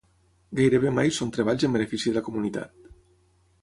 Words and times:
Gairebé 0.59 0.93
mai 1.01 1.13
són 1.19 1.35
treballs 1.37 1.69
en 1.69 1.79
benefici 1.79 2.13
de 2.15 2.19
la 2.19 2.27
comunitat. 2.31 2.95